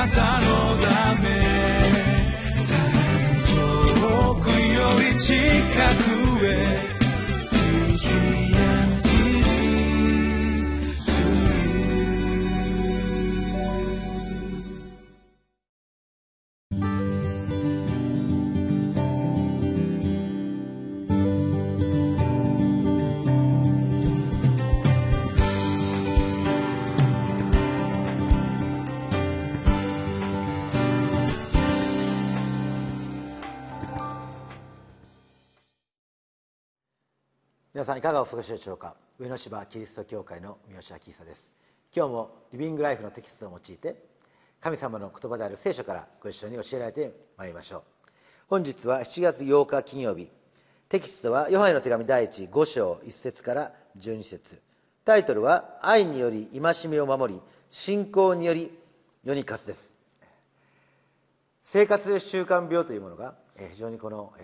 [0.00, 0.46] なたの
[0.78, 1.28] ため。
[4.00, 5.34] 遠くより近
[6.04, 6.09] く。
[37.80, 38.94] 皆さんいかがお過ごしでしょうか？
[39.18, 41.50] 上野芝キリスト教会の三好明久です。
[41.96, 44.04] 今日もリビングライフのテキストを用いて
[44.60, 47.82] 神様の言葉である聖書からご一緒に教えられてまいりましょう。
[48.48, 50.28] 本日は7月8日金曜日。
[50.90, 54.60] テキストはヨハネの手紙第1 5章1節から12節。
[55.06, 57.40] タイトルは「愛により戒めを守り
[57.70, 58.78] 信仰により
[59.24, 59.94] 世に勝つ」です。
[61.62, 63.36] 生活習慣病というものが
[63.70, 64.34] 非常にこの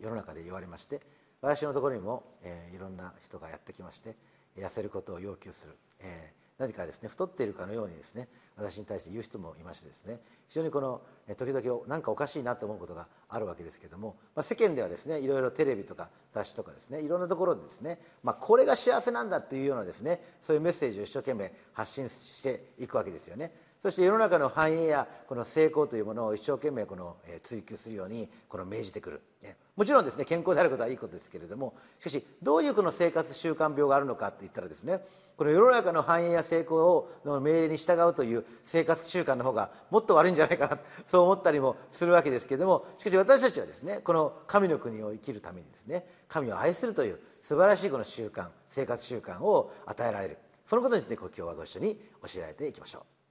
[0.00, 1.00] 世の中で言われまして
[1.42, 4.16] 私のところにも、えー、いろんな人がやってきまして
[4.56, 11.00] 痩せることを要求する、えー、何かですね太っているかのようにですね私に対して言う人もいましてですね非常にこの
[11.36, 23.50] 時々何かおかしいなと思うことがあるわけですけども、まあ、世間ではですねいろいろテレビとか雑誌とかですねいろんなところでですね、まあ、これが幸せなんだっていうようなですねそういうメッセージを一生懸命発信していくわけですよね。
[23.82, 29.22] そして世の中の繁栄やこの成功というものを一生懸命この追求するようにこの命じてくる。
[29.42, 29.56] ね。
[29.76, 35.00] もちろんですね健康であることはいいことですけれどもしかしどういうこの生活習慣病があるのかって言ったらですね
[35.36, 50.38] この世の中の繁栄や成功の命令に従うという生活習慣の方がもっと悪いんじゃないかなそう思ったりもするわけですけれどもしかし私たちはですねこの神の国を生きるためにですね神を愛するという素晴らしいこの習慣生活習慣を与えられる。
[50.66, 53.21] そのことについて今日はご一緒に教えられていきましょう。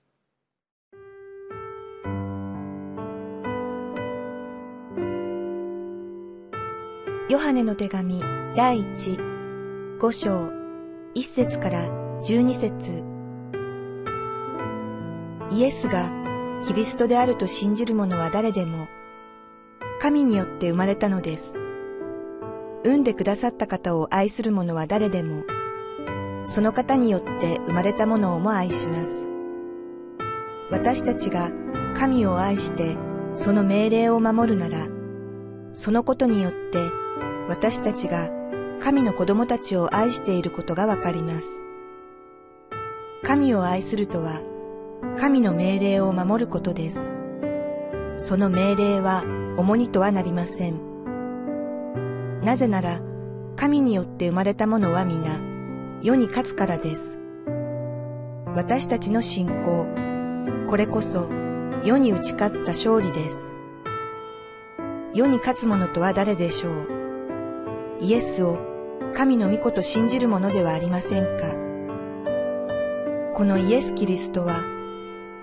[7.31, 8.19] ヨハネの手紙
[8.57, 10.49] 第1、5章、
[11.15, 11.79] 1節から
[12.19, 13.05] 12節
[15.49, 16.11] イエスが
[16.67, 18.89] キリストであると信じる者は誰でも、
[20.01, 21.55] 神によって生まれたのです。
[22.83, 25.45] 産んでくださった方を愛する者は誰でも、
[26.43, 29.25] その方によって生まれたものをも愛します。
[30.69, 31.49] 私たちが
[31.95, 32.97] 神を愛して
[33.35, 34.85] その命令を守るなら、
[35.73, 37.00] そのことによって
[37.47, 38.29] 私たちが
[38.81, 41.47] 神の子供たちを愛していることがわかります。
[43.23, 44.41] 神を愛するとは、
[45.19, 46.99] 神の命令を守ることです。
[48.17, 49.23] その命令は
[49.57, 50.79] 重荷とはなりません。
[52.41, 52.99] なぜなら、
[53.55, 55.39] 神によって生まれたものは皆、
[56.01, 57.19] 世に勝つからです。
[58.55, 59.85] 私たちの信仰、
[60.67, 61.29] これこそ
[61.83, 63.53] 世に打ち勝った勝利です。
[65.13, 67.00] 世に勝つ者とは誰でしょう
[68.01, 68.57] イエスを
[69.15, 71.55] 神の御子と信じるものではありませんか？
[73.35, 74.63] このイエス・キリストは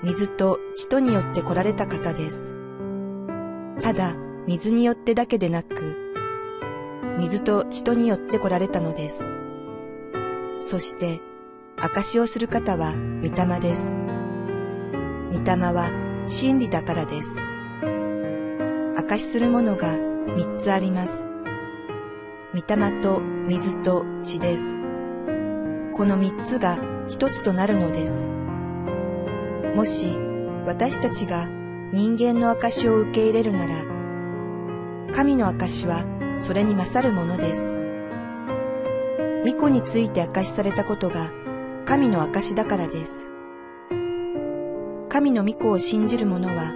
[0.03, 2.53] 水と血とによって来られた方です。
[3.81, 4.17] ただ
[4.49, 6.13] 水によってだけでなく、
[7.21, 9.31] 水と血とによって来られたのです。
[10.69, 11.21] そして、
[11.77, 12.93] 証をする方は
[13.23, 13.95] 御霊です。
[15.33, 15.91] 御霊は
[16.27, 17.31] 真理だからです。
[18.97, 19.97] 証しするものが
[20.37, 21.28] 三つあります。
[22.59, 24.75] 御霊と水と血です。
[25.95, 26.77] この三つが
[27.09, 28.27] 一つとなるのです。
[29.77, 30.17] もし
[30.67, 31.47] 私たちが
[31.93, 33.75] 人間の証を受け入れるなら、
[35.15, 36.05] 神の証は
[36.37, 37.73] それに勝るものです。
[39.45, 41.31] 御子について証しされたことが
[41.87, 43.29] 神の証だからです。
[45.09, 46.73] 神の御子を信じる者は、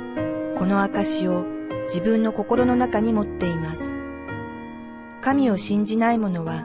[0.57, 1.45] この証を
[1.87, 4.02] 自分の心の中に持っています。
[5.23, 6.65] 神を信じない者は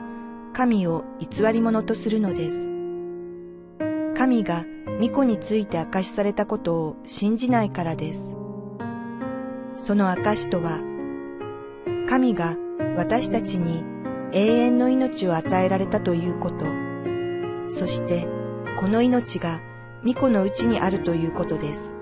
[0.52, 2.68] 神を偽り者とするのです。
[4.16, 4.64] 神が
[5.00, 8.34] 御子について明かしされたことを信じないからです。
[9.76, 10.80] その証とは、
[12.08, 12.56] 神が
[12.96, 13.84] 私たちに
[14.32, 16.66] 永遠の命を与えられたということ、
[17.70, 18.26] そして
[18.80, 19.60] この命が
[20.04, 21.94] 御子のうちにあるということです。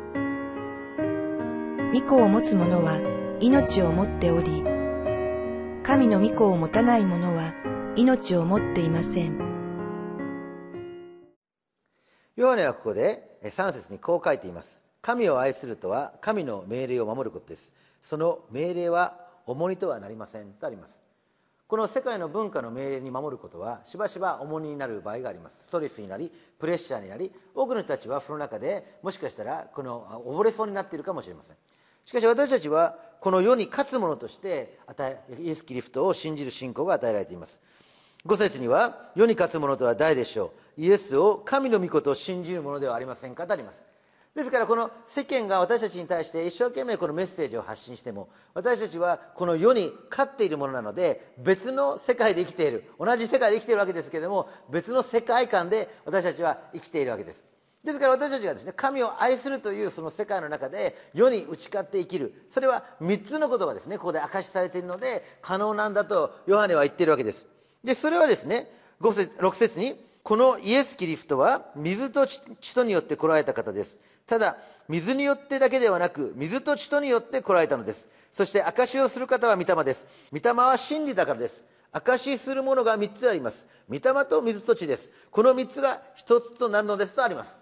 [1.93, 2.99] 御子を持つ者は
[3.41, 4.76] 命を持っており、
[5.87, 7.55] 神の御子を持たない者は
[7.95, 9.39] 命を持っていません。
[12.35, 14.83] ヨハネはここで3節にこう書いています。
[15.01, 17.73] 神を愛するとは神の命令を守ることです。
[18.03, 19.17] その命令は
[19.47, 21.01] 重荷とはなりませんとあります。
[21.69, 26.31] この世界の文化の命令に守ることはしばしば重荷になる場合がありますストレスになり
[26.61, 31.57] プレッシャーになり多くの人たちはその中でもしかしたらこの溺れそうになっているかもしれません
[32.07, 37.61] しかし私たちはこの世に勝つ者として与えイエス・キリストを信じる信仰が与えられています。
[38.25, 40.81] 5節には世に勝つ者とは誰でしょう？
[40.81, 43.45] イエスを神の御事を信じる者ではありませんか？
[43.47, 43.85] とあります。
[44.37, 57.47] ですからこの世間が私たちに対して一生懸命このメッセージを発信しても私たちはこの世に勝っているものなので別の世界で生きている同じ世界で生きているわけですけれども別の世界観で私たちは生きているわけです。
[57.87, 62.35] ですから私たちがですね神を愛するというその世界の中で世に打ち勝って生きる。
[62.51, 63.97] それは3つのことがですね。
[63.97, 67.47] ここで明かしされているので可能なんだとヨハネは言っているわけです。
[67.85, 68.69] でそれはですね
[69.01, 74.01] 節6節にこのイエス・キリストは水と血とによって来られた方です。
[74.27, 74.57] ただ
[74.89, 78.09] 水によってだけではなく水と血とによって来られたのです。
[78.33, 80.09] そして証しをする方は御霊です。
[80.33, 81.67] 御霊は真理だからです。
[81.93, 83.69] 証しするものが3つあります。
[83.89, 85.13] 御霊と水と血です。
[85.31, 87.57] この3つが1つとなるのですとあります。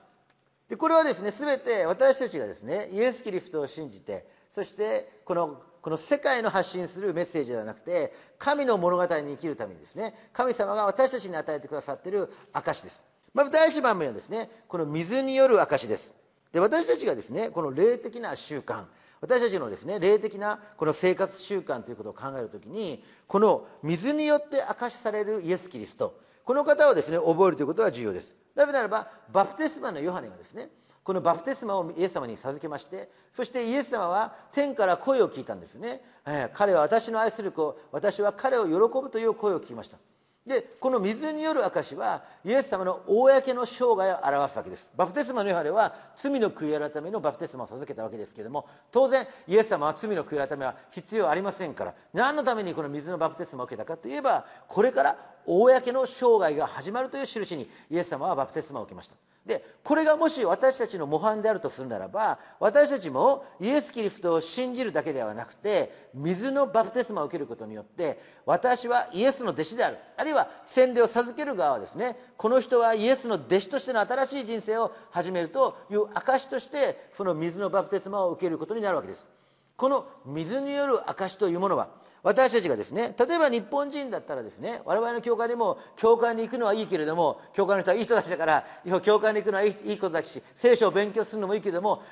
[0.68, 13.02] でこれはですね全て私たちがですねイエス・キリストを信じてそしてこのこの世界の発信するメッセージではなくて神の物語に生きるためにですね神様が私たちに与えてくださっている証です。
[13.34, 16.14] まず第一番目はですねこの水による証です。
[16.52, 18.86] で私たちがですねこの霊的な習慣
[19.20, 28.36] 私たちのですね霊的なこの生活習慣ということを考えるときにこの水によって証しされるイエス・キリストこの方をですね覚えるということは重要です。
[28.54, 30.68] なぜならばバプテスマのヨハネがですね
[31.02, 39.98] このバプテスマをイエス様に授けましてそしてイエス様は天から声を聞いたんですよね、えー、彼は私の愛する子私は彼を喜ぶという声を聞きました。
[40.46, 44.92] でこの水による証はイエス様の公の生涯を表すわけです。
[44.94, 59.16] バプテスマのヨハネは罪の悔い改めのバプテスマを授けたわけですけれども当然イエス様は罪の悔い改めは必要ありませんから何のためにこの水のバプテスマを受けたかといえばこれから公の生涯が始まるという印にイエス様はバプテスマを受けました。
[59.46, 69.98] でこれがもし私たちの模範であるとするならば私たちもイエス・キリストを信じるだけではなくて水のバプテスマを受けることによって私はイエスの弟子である。
[70.16, 79.28] あるいは洗礼を授ける側はですねこの人はイエスの弟子としての新しい人生を始めるという証としてその水のバプテスマを受けることになるわけです。
[79.76, 81.88] この水による証というものは
[82.22, 88.66] 私たちがですね例えば日本人だったらですね我々の教会にも教会に行くのはいいけれども教会の人はいい人たちだから
[89.02, 92.02] 教会に行くのはいいことだし聖書を勉強するのもいいけれども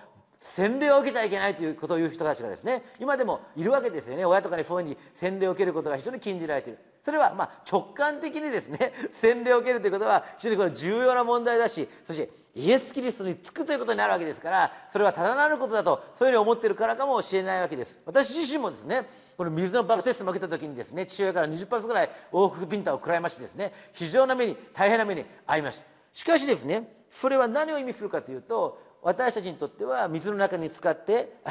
[0.42, 4.24] 洗礼を受けちゃいけないということを言う人たちがですね今でもいるわけですよね。
[4.24, 6.80] 親とかにそういうふうに洗礼を受けることが非常に禁じられている。
[7.00, 18.00] それはま直感的にですね 洗礼を受けるということは非常にこれ重要な問題だしそしてイエス・キリストにつくということになるわけですからそれはただなることだとそういうふうに思っているからかもしれないわけです。
[18.04, 25.84] 私自身もですねこの水のバプテスマを受けた時にですね父親から20発ぐらい往復ビンタを食らいましてですね非常な目に大変な目に遭いました。
[26.12, 31.36] しかしですねそれは何を意味するかというと私たちにとっては水の中に使って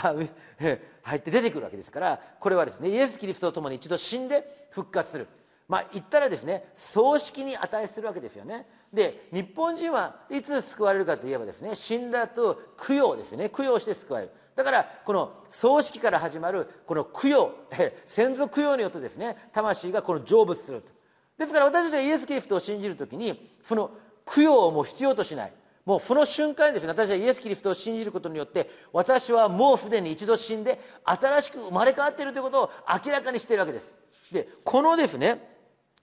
[1.04, 5.28] 入って出てくるわけですからこれはですねイエス・キリストと共に一度死んで復活する。
[5.68, 8.68] まあ言ったらですね葬式に値するわけですよね。
[8.94, 13.50] で日本人はいつ救われるかといえばですね死んだと供養ですね。
[13.50, 14.32] 供養して救われる。
[14.56, 17.52] だからこの葬式から始まるこの供養
[18.08, 20.90] 先祖供養によってですね魂がこの成仏すると。
[21.38, 23.92] ですから私たちがイエス・キリストを信じる時にその
[24.26, 25.54] 供養をもう必要としない。
[25.86, 32.72] もうその瞬間にですね私はイエス・キリストを信じることによって私はもうすでに一度死んで新しく生まれ変わっているということを
[33.06, 33.94] 明らかにしているわけです。
[34.32, 35.50] でこのですね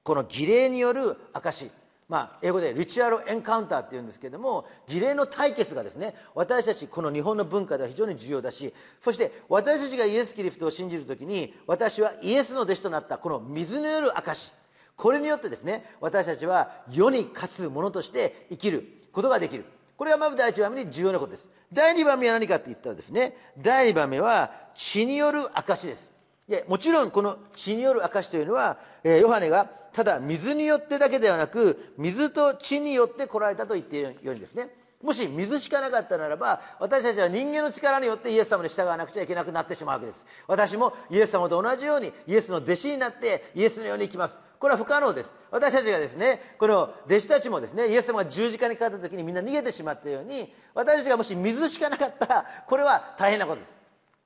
[0.02, 1.70] この儀礼による証
[2.08, 14.52] まあ、英語でリチュアルエンカウンターっていうんですけれども儀礼の対決がですね私たちこの日本の文化では非常に重要だしそして私たちがイエス・キリストを信じる時に私はイエスの弟子となったこの水のよる証
[14.96, 18.97] これによってですね私たちは世に勝つ者として生きる。
[19.12, 19.64] ことができる。
[19.96, 21.50] これがまず第一番目に重要なことです。
[21.72, 26.12] 第二番目は何かって言ったらですね第二番目は血による証です。
[26.48, 34.70] いやもちろんこの血による証というのは、えー、ヨハネがただ水によってだけではなく水と血によって来られたと言っているようにですね。
[35.02, 40.26] もし水しかなかったならば私たちは人間の力によってイエス様に従わなくちゃいけなくなってしまうわけです。
[40.48, 44.40] 私もイエス様と同じようにイエスの弟子になってイエスのように生きます。
[44.58, 45.36] これは不可能です。
[45.52, 53.76] 私たちがですねこの弟子たちもですねイエス様が十字架にかかった時にみんな逃げてしまったように私たちがもし水しかなかったらこれは大変なことです。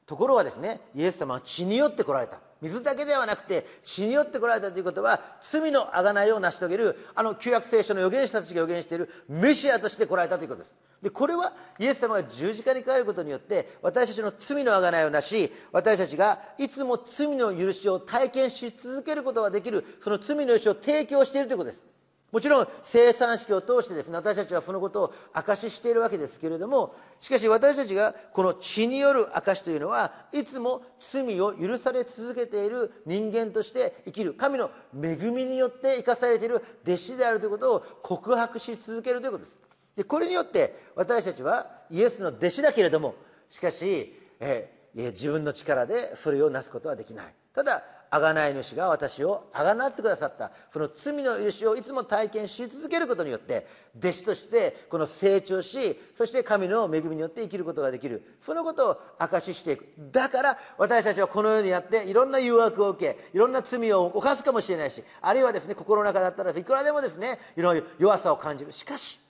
[0.06, 2.40] ところがですねイエス様は血によって来られた。
[2.62, 6.96] 水だけではなくて血によって来られたということは罪の贖いを成し遂げる。
[7.14, 10.76] あの旧約聖書の預言者たちが預言しているメシアとして来られたということです。
[11.02, 21.91] でこれはイエス様が十字架に帰ることによって私たちの罪の贖いをなし私たちがいつも罪の許しを体験し続けることができるその罪の許しを提供しているということです。
[22.32, 34.70] もちろん生産式を通してですね私たちはそのことを証ししているわけですけれどもしかし私たちがこの血による証というのはいつも罪を許され続けている人間として生きる神の
[35.00, 39.58] 恵みによって生かされている弟子であるということを告白し続けるということです。
[39.94, 43.14] でこれによって私たちはイエスの弟子だけれども
[43.50, 47.34] しかし、えー、自分の力でそれをなすことはできない。
[47.54, 50.52] ただ贖い主が私を贖ってくださった。
[50.70, 53.66] その罪の許しをいつも体験し続けることによって
[53.96, 58.36] 弟子としてこの成長しそして神の恵みによって生きることができる。
[58.42, 59.86] そのことを証ししていく。
[59.98, 68.72] だから私たちはこの世にやっていろんな誘惑を受けいろんな罪を犯すかもしれないしあるいはですね心の中だったらいくらでもですねいろいろ弱さを感じる。
[68.72, 69.20] しかし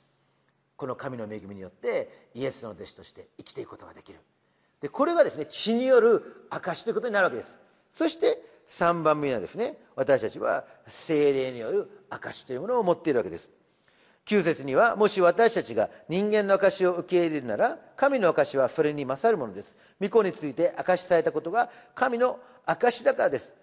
[0.77, 4.19] この神の恵みによってイエスの弟子として生きていくことができる。
[4.81, 7.57] でこれがですね血による証しということになるわけです。
[7.93, 13.50] そして3番目にはですね私たちは精霊による証というものを持っているわけです。
[14.25, 19.76] 9節にはもし私たちが人間の証を受け入れるなら神の証はそれに勝るものです。
[20.00, 23.54] 御子について証しされたことが神の証だからです。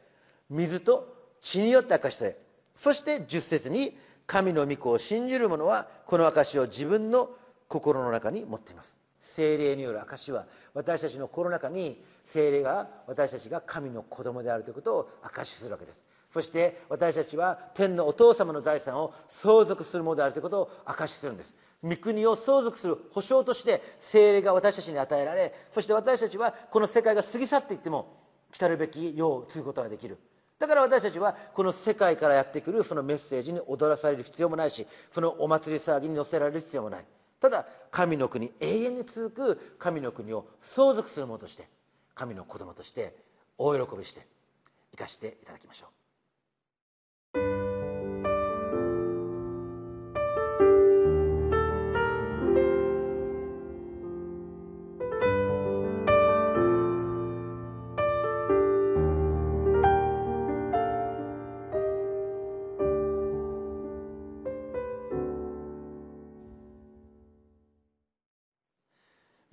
[0.49, 2.37] 水と血によって証しされ
[2.75, 7.29] そして10節に神の御子を信じる者はこの証を自分の
[7.67, 8.98] 心の中に持っています。
[9.19, 16.05] 精霊による証は私たちの心の中に精霊が私たちが神の子供であるということを証しするわけです。
[16.31, 21.55] そして私たちは天のお父様の財産を相続するものであるということを証しするんです。
[21.83, 28.17] 御国を相続する保証として精霊が私たちに与えられそして私たちはこの世界が過ぎ去っていっても
[28.51, 30.17] 来るべき世を継ぐことができる。
[30.59, 37.05] だから私たちはこの世界からやってくるそのメッセージに踊らされる必要もないしそのお祭り騒ぎに乗せられる必要もない。
[37.39, 41.67] ただ神の国永遠に続く神の国を相続するものとして
[42.13, 43.15] 神の子供として
[43.57, 44.27] 大喜びして
[44.91, 45.98] 生かしていただきましょう。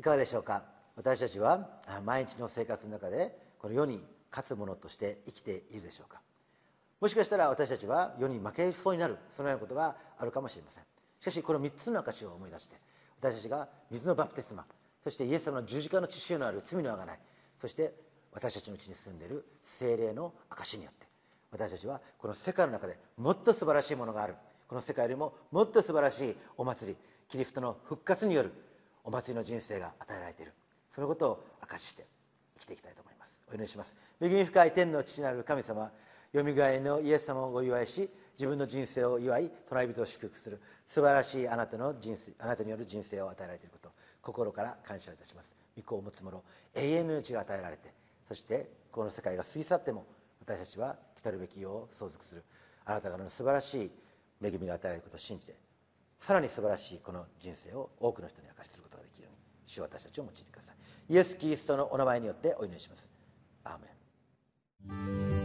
[0.07, 0.63] かがでしょうか？
[0.97, 1.69] 私たちは
[2.05, 6.21] 毎日の生活の中でこの世に勝つ者として生きているでしょうか？
[7.01, 10.85] もしかしたら私たちは世に負けそうになるそのようなことがあるかもしれません。
[11.21, 12.77] しかしこの3つの証を思い出して
[13.21, 14.65] 私たちが水のバプテスマ
[15.03, 17.19] そしてイエス様の十字架の血潮のある罪のあがない
[17.61, 17.93] そして
[18.33, 21.07] 私たちのうちに住んでいる精霊の証によって
[21.51, 24.35] 私たちはこの世界の中でもっと素晴らしいものがある。
[24.69, 26.97] この世界よりももっと素晴らしいお祭り
[27.29, 28.53] キリストの復活による
[29.07, 30.53] お祭りの人生が与えられている。
[30.93, 32.07] そのことを証しして
[32.59, 33.41] 生きていきたいと思います。
[33.49, 33.95] お祈りします。
[34.21, 35.93] 恵み深い天の父なる神様
[36.33, 45.57] よみがえのイエス様をお祝いし自分の人生を祝い隣人を祝福する素晴らしいあなたの人生あなたによる人生を与えられていること心から感謝いたします。
[45.77, 46.43] 御子を持つ者
[46.75, 47.93] 永遠の命が与えられて
[48.27, 50.05] そしてこの世界が過ぎ去っても
[50.41, 52.43] 私たちは来たるべき世を相続する。
[52.85, 53.91] あなたからの素晴らしい
[54.43, 55.55] 恵みが与えられることを信じて
[56.21, 60.77] さらに素晴らしいこの人生を多くの人に明かしすることができるように主は私たちを用いてください。
[61.13, 63.09] イエス・キリストのお名前によってお祈りします。
[63.65, 65.36] アーメン。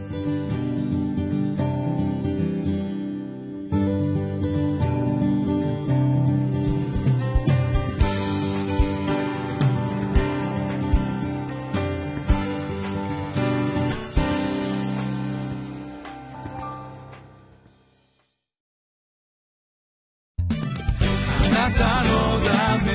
[21.77, 22.09] たの
[22.41, 22.91] ため。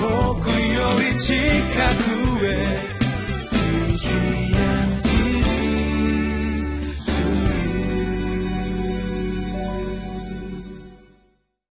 [0.00, 2.17] 遠くより近く